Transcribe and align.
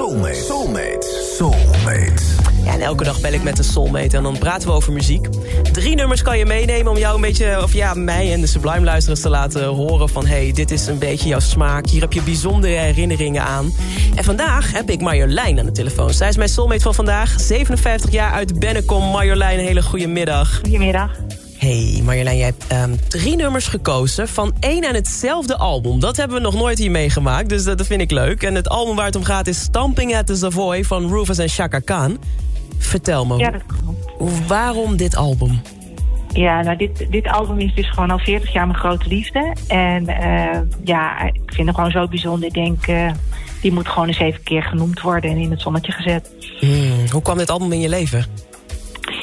Soulmate. 0.00 0.34
Soulmate. 0.34 1.34
Soulmate. 1.36 2.22
Ja, 2.64 2.72
en 2.72 2.80
elke 2.80 3.04
dag 3.04 3.20
bel 3.20 3.32
ik 3.32 3.42
met 3.42 3.58
een 3.58 3.64
soulmate 3.64 4.16
en 4.16 4.22
dan 4.22 4.38
praten 4.38 4.68
we 4.68 4.74
over 4.74 4.92
muziek. 4.92 5.28
Drie 5.72 5.94
nummers 5.94 6.22
kan 6.22 6.38
je 6.38 6.46
meenemen 6.46 6.92
om 6.92 6.98
jou 6.98 7.14
een 7.14 7.20
beetje, 7.20 7.62
of 7.62 7.72
ja, 7.72 7.94
mij 7.94 8.32
en 8.32 8.40
de 8.40 8.46
Sublime 8.46 8.84
luisteraars 8.84 9.20
te 9.20 9.28
laten 9.28 9.64
horen 9.64 10.08
van... 10.08 10.26
hey, 10.26 10.52
dit 10.52 10.70
is 10.70 10.86
een 10.86 10.98
beetje 10.98 11.28
jouw 11.28 11.40
smaak, 11.40 11.86
hier 11.86 12.00
heb 12.00 12.12
je 12.12 12.22
bijzondere 12.22 12.74
herinneringen 12.74 13.42
aan. 13.42 13.72
En 14.14 14.24
vandaag 14.24 14.72
heb 14.72 14.90
ik 14.90 15.00
Marjolein 15.00 15.58
aan 15.58 15.66
de 15.66 15.72
telefoon. 15.72 16.12
Zij 16.12 16.28
is 16.28 16.36
mijn 16.36 16.48
soulmate 16.48 16.82
van 16.82 16.94
vandaag, 16.94 17.40
57 17.40 18.10
jaar 18.10 18.32
uit 18.32 18.58
Bennekom. 18.58 19.10
Marjolein, 19.10 19.58
een 19.58 19.64
hele 19.64 19.82
goede 19.82 20.06
middag. 20.06 20.54
Goedemiddag. 20.54 21.10
Hey 21.70 22.00
Marjolein, 22.04 22.36
jij 22.36 22.46
hebt 22.46 22.66
ehm, 22.66 22.94
drie 23.08 23.36
nummers 23.36 23.66
gekozen 23.66 24.28
van 24.28 24.52
één 24.60 24.82
en 24.82 24.94
hetzelfde 24.94 25.56
album. 25.56 26.00
Dat 26.00 26.16
hebben 26.16 26.36
we 26.36 26.42
nog 26.42 26.54
nooit 26.54 26.78
hier 26.78 26.90
meegemaakt, 26.90 27.48
dus 27.48 27.64
dat, 27.64 27.78
dat 27.78 27.86
vind 27.86 28.00
ik 28.00 28.10
leuk. 28.10 28.42
En 28.42 28.54
het 28.54 28.68
album 28.68 28.96
waar 28.96 29.04
het 29.04 29.16
om 29.16 29.24
gaat 29.24 29.46
is 29.46 29.60
Stamping 29.60 30.16
at 30.16 30.26
the 30.26 30.36
Savoy 30.36 30.84
van 30.84 31.08
Rufus 31.08 31.38
en 31.38 31.48
Chaka 31.48 31.78
Khan. 31.78 32.18
Vertel 32.78 33.26
me, 33.26 33.36
Ja, 33.36 33.50
dat 33.50 33.62
klopt. 33.66 34.46
waarom 34.46 34.96
dit 34.96 35.16
album? 35.16 35.60
Ja, 36.32 36.62
nou, 36.62 36.76
dit, 36.76 37.06
dit 37.10 37.26
album 37.26 37.58
is 37.58 37.74
dus 37.74 37.90
gewoon 37.90 38.10
al 38.10 38.18
40 38.18 38.52
jaar 38.52 38.66
mijn 38.66 38.78
grote 38.78 39.08
liefde. 39.08 39.56
En 39.66 40.08
eh, 40.08 40.60
ja, 40.84 41.22
ik 41.22 41.40
vind 41.46 41.66
het 41.66 41.76
gewoon 41.76 41.90
zo 41.90 42.08
bijzonder. 42.08 42.48
Ik 42.48 42.54
denk, 42.54 42.86
eh, 42.86 43.10
die 43.60 43.72
moet 43.72 43.88
gewoon 43.88 44.08
eens 44.08 44.18
even 44.18 44.42
keer 44.42 44.62
genoemd 44.62 45.00
worden 45.00 45.30
en 45.30 45.36
in 45.36 45.50
het 45.50 45.60
zonnetje 45.60 45.92
gezet. 45.92 46.30
Hmm, 46.58 47.10
hoe 47.10 47.22
kwam 47.22 47.38
dit 47.38 47.50
album 47.50 47.72
in 47.72 47.80
je 47.80 47.88
leven? 47.88 48.24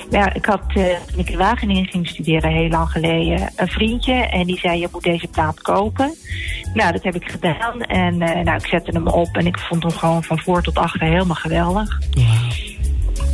Ja, 0.10 0.34
ik 0.34 0.46
had, 0.46 0.62
eh, 0.68 0.84
toen 1.12 1.20
ik 1.20 1.30
in 1.30 1.38
Wageningen 1.38 1.86
ging 1.88 2.08
studeren, 2.08 2.52
heel 2.52 2.70
lang 2.70 2.90
geleden, 2.90 3.50
een 3.56 3.68
vriendje. 3.68 4.14
En 4.14 4.46
die 4.46 4.60
zei, 4.60 4.80
je 4.80 4.88
moet 4.92 5.04
deze 5.04 5.28
plaat 5.28 5.62
kopen. 5.62 6.14
Nou, 6.74 6.92
dat 6.92 7.04
heb 7.04 7.16
ik 7.16 7.30
gedaan. 7.32 7.82
En 7.82 8.22
eh, 8.22 8.44
nou, 8.44 8.58
ik 8.58 8.66
zette 8.68 8.92
hem 8.92 9.08
op 9.08 9.36
en 9.38 9.46
ik 9.46 9.60
vond 9.60 9.84
hem 9.84 9.92
gewoon 9.92 10.24
van 10.24 10.40
voor 10.40 10.62
tot 10.62 10.78
achter 10.78 11.02
helemaal 11.08 11.36
geweldig. 11.36 12.00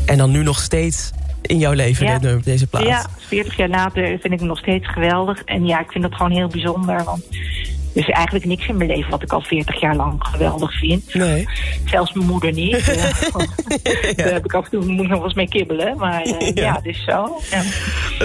En 0.05 0.17
dan 0.17 0.31
nu 0.31 0.43
nog 0.43 0.59
steeds 0.59 1.11
in 1.41 1.57
jouw 1.57 1.73
leven, 1.73 2.05
Ja. 2.05 2.39
deze 2.43 2.67
plaats. 2.67 2.85
Ja, 2.85 3.05
40 3.17 3.57
jaar 3.57 3.69
later 3.69 4.03
vind 4.07 4.33
ik 4.33 4.39
hem 4.39 4.47
nog 4.47 4.57
steeds 4.57 4.87
geweldig. 4.87 5.43
En 5.43 5.65
ja, 5.65 5.79
ik 5.79 5.91
vind 5.91 6.03
dat 6.03 6.15
gewoon 6.15 6.31
heel 6.31 6.47
bijzonder. 6.47 7.03
Want 7.03 7.23
er 7.95 8.01
is 8.01 8.09
eigenlijk 8.09 8.45
niks 8.45 8.67
in 8.67 8.77
mijn 8.77 8.89
leven 8.89 9.09
wat 9.11 9.21
ik 9.23 9.31
al 9.31 9.41
40 9.41 9.79
jaar 9.81 9.95
lang 9.95 10.15
geweldig 10.19 10.79
vind. 10.79 11.13
Nee. 11.13 11.47
Zelfs 11.85 12.13
mijn 12.13 12.27
moeder 12.27 12.51
niet. 12.51 12.81
Eh, 13.83 14.15
Daar 14.15 14.31
heb 14.33 14.45
ik 14.45 14.53
af 14.53 14.63
en 14.63 14.69
toe 14.71 14.85
moet 14.85 15.01
ik 15.03 15.07
nog 15.07 15.17
wel 15.17 15.23
eens 15.23 15.33
mee 15.33 15.47
kibbelen. 15.47 15.97
Maar 15.97 16.21
eh, 16.21 16.39
Ja. 16.39 16.63
ja. 16.63 16.73
het 16.75 16.85
is 16.85 17.03
zo. 17.03 17.39
Ja. 17.51 17.63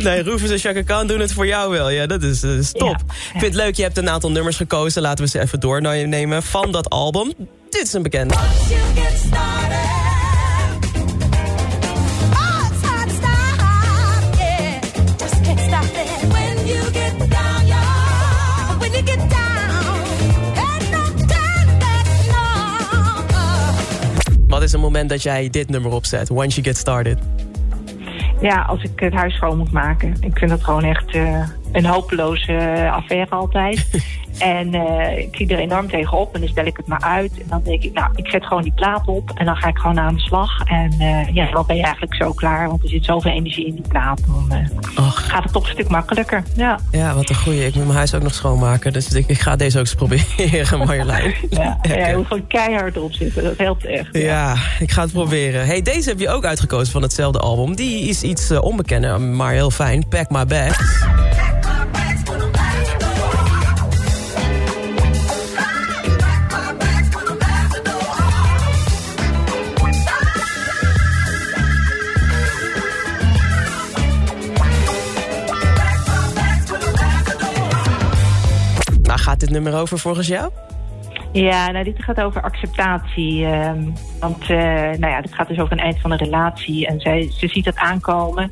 Nee, 0.01 0.23
Rufus 0.23 0.51
en 0.51 0.59
Chaka 0.59 0.83
Khan 0.83 1.07
doen 1.07 1.21
het 1.21 1.33
voor 1.33 1.47
jou 1.47 1.71
wel. 1.71 1.91
Ja, 1.91 2.07
dat 2.07 2.23
is, 2.23 2.41
dat 2.41 2.59
is 2.59 2.73
top. 2.73 2.89
Ja. 2.89 3.15
Ik 3.15 3.31
vind 3.31 3.43
het 3.43 3.55
leuk, 3.55 3.75
je 3.77 3.83
hebt 3.83 3.97
een 3.99 4.09
aantal 4.11 4.31
nummers 4.31 4.57
gekozen. 4.57 5.03
Laten 5.03 5.25
we 5.25 5.31
ze 5.31 5.41
even 5.41 5.61
doornemen 5.61 6.43
van 6.43 6.73
dat 6.73 6.91
album. 6.91 7.33
Dit 7.71 7.83
is 7.83 7.93
een 7.93 8.03
bekende. 8.03 8.35
Is 24.69 24.75
een 24.75 24.81
moment 24.81 25.09
dat 25.09 25.23
jij 25.23 25.51
dit 25.51 25.69
nummer 25.69 25.91
opzet? 25.91 26.31
Once 26.31 26.61
you 26.61 26.63
get 26.63 26.77
started. 26.77 27.19
ja, 28.41 28.63
als 28.63 28.83
ik 28.83 29.01
het 29.01 29.13
huis 29.13 29.35
schoon 29.35 29.59
moet 29.59 29.73
maken. 29.73 30.15
Ik 30.21 30.39
vind 30.39 30.51
dat 30.51 30.65
gewoon 30.65 30.85
echt 30.85 31.15
eh, 31.15 31.49
een 31.73 31.87
hopeloze 31.87 32.53
eh, 32.53 32.93
affaire 32.93 33.31
altijd. 33.31 33.87
en 34.39 34.75
eh, 34.75 35.19
ik 35.19 35.37
zie 35.37 35.49
er 35.49 35.59
enorm 35.59 35.89
tegenop 35.89 36.35
en 36.35 36.41
dan 36.41 36.49
stel 36.49 36.65
ik 36.65 36.77
het 36.77 36.87
maar 36.87 37.01
uit. 37.01 37.33
En 37.33 37.47
dan 37.49 37.63
denk 37.63 37.83
ik, 37.83 37.93
nou, 37.93 38.11
ik 38.15 38.29
zet 38.29 38.47
gewoon 38.47 38.63
die 38.63 38.73
plaat 38.73 39.07
op 39.07 39.31
en 39.35 39.45
dan 39.45 39.57
ga 39.57 39.69
ik 39.69 39.79
gewoon 39.79 39.99
aan 39.99 40.15
de 40.15 40.21
slag. 40.21 40.65
En 40.65 40.93
eh, 40.99 41.35
ja, 41.35 41.51
dan 41.51 41.65
ben 41.67 41.77
je 41.77 41.83
eigenlijk 41.83 42.15
zo 42.15 42.33
klaar, 42.33 42.69
want 42.69 42.83
er 42.83 42.89
zit 42.89 43.05
zoveel 43.05 43.31
energie 43.31 43.67
in 43.67 43.75
die 43.75 43.89
plaat. 43.89 44.21
Dan 44.95 45.11
gaat 45.11 45.43
het 45.43 45.53
toch 45.53 45.65
een 45.65 45.73
stuk 45.73 45.89
makkelijker. 45.89 46.43
Ja, 46.57 46.79
ja, 46.91 47.15
wat 47.15 47.29
een 47.29 47.37
goeie. 47.37 47.67
Ik 47.67 47.75
moet 47.75 47.85
mijn 47.85 47.97
huis 47.97 48.15
ook 48.15 48.23
nog 48.23 48.35
schoonmaken. 48.35 48.93
Dus 48.93 49.15
ik, 49.15 49.27
ik 49.27 49.41
ga 49.41 49.57
deze 49.57 49.79
ook 49.79 49.85
eens 49.85 49.95
proberen, 49.95 50.79
Marjolein. 50.87 51.35
ja, 51.51 51.79
ja, 51.83 52.09
je 52.09 52.17
moet 52.17 52.27
gewoon 52.27 52.47
keihard 52.47 52.97
erop 52.97 53.13
zitten. 53.13 53.43
Dat 53.43 53.59
helpt 53.59 53.85
echt. 53.85 54.09
Ja, 54.13 54.57
ik 54.79 54.91
ga 54.91 55.03
het 55.03 55.13
proberen. 55.13 55.67
Hey, 55.67 55.83
deze 55.83 56.09
heb 56.09 56.19
je 56.19 56.29
ook 56.29 56.45
uitgekozen 56.45 56.93
van 56.93 57.03
hetzelfde 57.03 57.39
album. 57.39 57.77
Die 57.77 58.09
is 58.09 58.23
iets 58.23 58.51
onbekender, 58.51 59.21
maar 59.21 59.53
heel 59.53 59.71
fijn. 59.71 60.09
Pack 60.09 60.31
My 60.31 60.45
Bags. 60.45 61.07
Gaat 79.29 79.41
dit 79.41 79.51
nummer 79.51 79.75
over 79.81 79.99
volgens 79.99 80.27
jou? 80.27 80.51
Ja, 81.33 81.71
nou, 81.71 81.85
dit 81.85 82.03
gaat 82.05 82.21
over 82.21 82.43
acceptatie. 82.43 83.45
ehm, 83.47 83.83
want 84.21 84.43
eh, 84.43 84.59
nou 84.99 85.07
ja, 85.07 85.21
dit 85.21 85.35
gaat 85.35 85.49
dus 85.49 85.59
over 85.59 85.73
een 85.73 85.79
eind 85.85 86.01
van 86.01 86.11
een 86.11 86.19
relatie. 86.19 86.87
En 86.87 87.01
zij, 87.01 87.31
ze 87.37 87.49
ziet 87.49 87.65
dat 87.65 87.77
aankomen. 87.77 88.51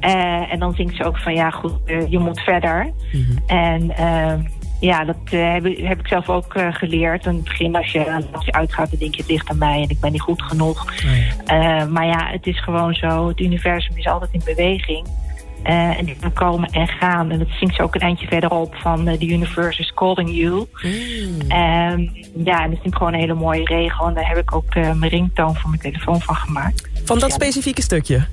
Eh, 0.00 0.52
en 0.52 0.58
dan 0.58 0.74
zingt 0.74 0.96
ze 0.96 1.04
ook 1.04 1.18
van, 1.18 1.34
ja 1.34 1.50
goed, 1.50 1.72
eh, 1.86 2.10
je 2.10 2.18
moet 2.18 2.40
verder. 2.40 2.92
En 3.46 3.96
ehm, 3.96 4.40
ja, 4.80 5.04
dat 5.04 5.16
heb, 5.30 5.66
ik- 5.66 5.86
heb 5.86 5.98
ik 6.00 6.06
zelf 6.08 6.28
ook 6.28 6.54
geleerd. 6.70 7.26
In 7.26 7.34
het 7.34 7.44
begin, 7.44 7.76
als 7.76 7.92
je, 7.92 8.22
als 8.32 8.44
je 8.44 8.52
uitgaat, 8.52 8.90
dan 8.90 8.98
denk 8.98 9.14
je, 9.14 9.20
het 9.22 9.30
ligt 9.30 9.50
aan 9.50 9.58
mij 9.58 9.82
en 9.82 9.88
ik 9.88 10.00
ben 10.00 10.12
niet 10.12 10.20
goed 10.20 10.42
genoeg. 10.42 10.92
Eh, 11.46 11.86
maar 11.86 12.06
ja, 12.06 12.28
het 12.30 12.46
is 12.46 12.62
gewoon 12.62 12.94
zo. 12.94 13.28
Het 13.28 13.40
universum 13.40 13.96
is 13.96 14.06
altijd 14.06 14.32
in 14.32 14.42
beweging. 14.44 15.06
Eh, 15.66 15.98
en 15.98 16.04
die 16.04 16.16
kan 16.20 16.32
komen 16.32 16.68
en 16.70 16.88
gaan. 16.88 17.30
En 17.30 17.38
dat 17.38 17.48
zingt 17.58 17.74
ze 17.74 17.82
ook 17.82 17.94
een 17.94 18.00
eindje 18.00 18.26
verderop 18.26 18.74
van 18.74 19.08
eh, 19.08 19.18
The 19.18 19.26
Universe 19.26 19.80
is 19.80 19.92
Calling 19.94 20.30
You. 20.30 20.66
Ehm, 21.48 22.00
ja, 22.44 22.62
en 22.62 22.70
dat 22.70 22.80
vind 22.80 22.86
ik 22.86 22.94
gewoon 22.94 23.12
een 23.12 23.20
hele 23.20 23.34
mooie 23.34 23.64
regel. 23.64 24.06
En 24.06 24.14
daar 24.14 24.28
heb 24.28 24.36
ik 24.36 24.54
ook 24.54 24.74
eh, 24.74 24.92
mijn 24.92 25.10
ringtoon 25.10 25.56
voor 25.56 25.70
mijn 25.70 25.82
telefoon 25.82 26.20
van 26.20 26.34
gemaakt. 26.34 26.88
Van 27.04 27.18
dat 27.18 27.32
specifieke 27.32 27.82
stukje. 27.82 28.26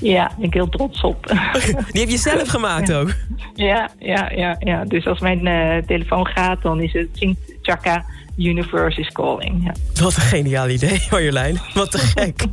Ja, 0.00 0.26
daar 0.26 0.34
ben 0.36 0.46
ik 0.46 0.54
heel 0.54 0.68
trots 0.68 1.00
op. 1.00 1.26
Die 1.92 2.00
heb 2.00 2.10
je 2.10 2.16
zelf 2.16 2.48
gemaakt 2.48 2.92
ook. 2.92 3.14
ja, 3.54 3.90
ja, 3.98 4.30
ja, 4.30 4.56
ja. 4.58 4.84
Dus 4.84 5.06
als 5.06 5.20
mijn 5.20 5.40
telefoon 5.86 6.26
gaat, 6.26 6.62
dan 6.62 6.80
is 6.80 6.92
het 6.92 7.08
zingt 7.12 7.38
Chaka 7.62 8.04
Universe 8.38 9.00
is 9.00 9.08
Calling. 9.12 9.64
Ja. 9.64 10.02
Wat 10.02 10.16
een 10.16 10.22
geniaal 10.22 10.68
idee, 10.68 11.02
Marjolein. 11.10 11.60
Wat 11.74 11.90
te 11.90 11.98
gek. 11.98 12.44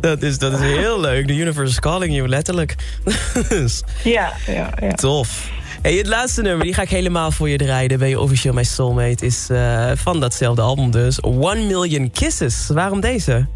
Dat 0.00 0.22
is, 0.22 0.38
dat 0.38 0.52
is 0.52 0.60
heel 0.60 1.00
leuk. 1.00 1.26
The 1.26 1.34
universe 1.36 1.72
is 1.72 1.80
calling 1.80 2.14
you, 2.14 2.28
letterlijk. 2.28 2.74
Dus, 3.48 3.82
Ja, 4.04 4.32
ja, 4.46 4.72
ja. 4.80 4.90
Tof. 4.92 5.50
Hey, 5.82 5.94
het 5.94 6.06
laatste 6.06 6.42
nummer, 6.42 6.64
die 6.64 6.74
ga 6.74 6.82
ik 6.82 6.88
helemaal 6.88 7.30
voor 7.30 7.48
je 7.48 7.56
draaien. 7.56 7.98
Ben 7.98 8.08
je 8.08 8.20
officieel 8.20 8.52
mijn 8.54 8.66
soulmate. 8.66 9.26
Is 9.26 9.46
eh, 9.50 9.90
van 9.94 10.20
datzelfde 10.20 10.62
album 10.62 10.90
dus. 10.90 11.20
One 11.22 11.62
Million 11.66 12.10
Kisses. 12.10 12.68
Waarom 12.68 13.00
deze? 13.00 13.46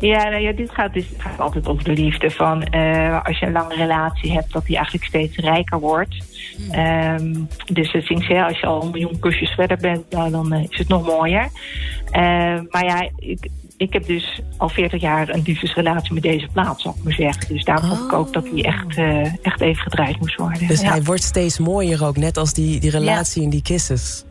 Ja, 0.00 0.28
nou 0.28 0.42
ja, 0.42 0.52
dit 0.52 0.70
gaat 0.70 0.92
dus 0.94 1.06
gaat 1.16 1.40
altijd 1.40 1.68
over 1.68 1.84
de 1.84 1.92
liefde. 1.92 2.30
Van 2.30 2.62
eh, 2.62 3.24
als 3.24 3.38
je 3.38 3.46
een 3.46 3.52
lange 3.52 3.74
relatie 3.74 4.32
hebt, 4.32 4.52
dat 4.52 4.66
die 4.66 4.76
eigenlijk 4.76 5.06
steeds 5.06 5.36
rijker 5.36 5.80
wordt. 5.80 6.16
Ehm, 6.70 7.34
dus 7.72 7.92
het 7.92 8.06
zingt 8.06 8.24
ze, 8.24 8.44
als 8.44 8.60
je 8.60 8.66
al 8.66 8.82
een 8.82 8.90
miljoen 8.90 9.18
kusjes 9.18 9.50
verder 9.50 9.76
bent, 9.76 10.10
nou, 10.10 10.30
dan 10.30 10.52
eh, 10.52 10.62
is 10.68 10.78
het 10.78 10.88
nog 10.88 11.06
mooier. 11.06 11.48
Eh, 12.10 12.22
maar 12.70 12.84
ja, 12.84 13.10
ik, 13.16 13.48
ik 13.76 13.92
heb 13.92 14.06
dus 14.06 14.40
al 14.56 14.68
40 14.68 15.00
jaar 15.00 15.28
een 15.28 15.42
liefdesrelatie 15.44 16.14
met 16.14 16.22
deze 16.22 16.48
plaat, 16.52 16.80
zou 16.80 16.94
ik 16.98 17.04
maar 17.04 17.12
zeggen. 17.12 17.54
Dus 17.54 17.64
daar 17.64 17.80
vond 17.80 18.00
ik 18.00 18.12
ook 18.12 18.32
dat 18.32 18.44
die 18.44 18.64
echt, 18.64 18.96
eh, 18.96 19.44
echt 19.44 19.60
even 19.60 19.82
gedraaid 19.82 20.20
moest 20.20 20.36
worden. 20.36 20.66
Dus 20.66 20.80
ja. 20.80 20.88
hij 20.88 21.02
wordt 21.02 21.22
steeds 21.22 21.58
mooier 21.58 22.04
ook. 22.04 22.16
Net 22.16 22.36
als 22.36 22.52
die, 22.52 22.80
die 22.80 22.90
relatie 22.90 23.42
en 23.42 23.50
die 23.50 23.62
kisses. 23.62 24.24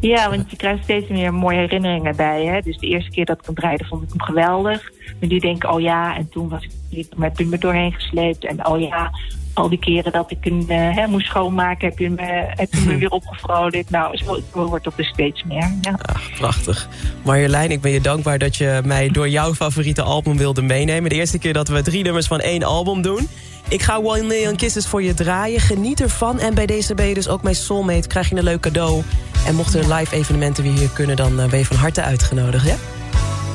Ja, 0.00 0.30
want 0.30 0.50
je 0.50 0.56
krijgt 0.56 0.82
steeds 0.82 1.08
meer 1.08 1.34
mooie 1.34 1.58
herinneringen 1.58 2.16
bij. 2.16 2.44
Hè? 2.44 2.60
Dus 2.60 2.78
de 2.78 2.86
eerste 2.86 3.10
keer 3.10 3.24
dat 3.24 3.38
ik 3.38 3.46
hem 3.46 3.54
draaide, 3.54 3.84
vond 3.84 4.02
ik 4.02 4.08
hem 4.08 4.22
geweldig. 4.22 4.90
Maar 5.20 5.28
die 5.28 5.40
denken, 5.40 5.72
oh 5.72 5.80
ja, 5.80 6.16
en 6.16 6.28
toen 6.28 6.48
was 6.48 6.68
ik 6.90 7.06
met 7.16 7.38
me 7.38 7.58
doorheen 7.58 7.92
gesleept. 7.92 8.44
En 8.44 8.66
oh 8.66 8.80
ja, 8.80 9.10
al 9.56 9.68
die 9.68 9.78
keren 9.78 10.12
dat 10.12 10.30
ik 10.30 10.38
hem 10.40 10.64
uh, 10.68 11.06
moest 11.06 11.26
schoonmaken, 11.26 11.88
heb 11.88 11.98
je 11.98 12.10
me, 12.10 12.44
heb 12.48 12.72
je 12.72 12.80
me 12.86 12.96
weer 13.02 13.10
opgevrolijkt. 13.10 13.90
Nou, 13.90 14.16
zo, 14.16 14.40
wordt 14.52 14.84
het 14.84 14.96
dus 14.96 15.08
steeds 15.08 15.44
meer. 15.44 15.70
Ja. 15.80 15.98
Ach, 16.02 16.30
prachtig. 16.38 16.88
Marjolein, 17.24 17.70
ik 17.70 17.80
ben 17.80 17.90
je 17.90 18.00
dankbaar 18.00 18.38
dat 18.38 18.56
je 18.56 18.80
mij 18.84 19.08
door 19.08 19.28
jouw 19.28 19.54
favoriete 19.54 20.02
album 20.02 20.36
wilde 20.36 20.62
meenemen. 20.62 21.10
De 21.10 21.16
eerste 21.16 21.38
keer 21.38 21.52
dat 21.52 21.68
we 21.68 21.82
drie 21.82 22.02
nummers 22.02 22.26
van 22.26 22.40
één 22.40 22.62
album 22.62 23.02
doen. 23.02 23.28
Ik 23.68 23.82
ga 23.82 23.96
One 23.96 24.22
Million 24.22 24.56
Kisses 24.56 24.86
voor 24.86 25.02
je 25.02 25.14
draaien. 25.14 25.60
Geniet 25.60 26.00
ervan. 26.00 26.38
En 26.38 26.54
bij 26.54 26.66
deze 26.66 26.94
ben 26.94 27.06
je 27.06 27.14
dus 27.14 27.28
ook 27.28 27.42
mijn 27.42 27.54
soulmate. 27.54 28.08
Krijg 28.08 28.28
je 28.28 28.36
een 28.36 28.44
leuk 28.44 28.60
cadeau. 28.60 29.02
En 29.46 29.54
mochten 29.54 29.80
er 29.80 29.94
live 29.94 30.14
evenementen 30.14 30.62
weer 30.62 30.72
hier 30.72 30.90
kunnen... 30.90 31.16
dan 31.16 31.36
ben 31.36 31.58
je 31.58 31.64
van 31.64 31.76
harte 31.76 32.02
uitgenodigd, 32.02 32.66
ja? 32.66 32.76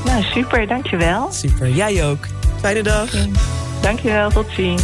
Nou, 0.06 0.24
super. 0.24 0.68
Dankjewel. 0.68 1.32
Super. 1.32 1.70
Jij 1.70 2.06
ook. 2.10 2.26
Fijne 2.60 2.84
dag. 2.84 3.10
Dankjewel. 3.82 4.30
Tot 4.30 4.46
ziens. 4.56 4.84